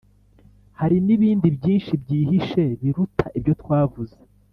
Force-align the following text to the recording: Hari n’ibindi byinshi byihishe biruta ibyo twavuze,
Hari 0.79 0.97
n’ibindi 1.05 1.47
byinshi 1.57 1.91
byihishe 2.03 2.63
biruta 2.81 3.25
ibyo 3.37 3.53
twavuze, 3.61 4.17